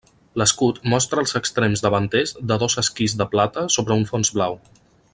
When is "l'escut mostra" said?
0.41-1.23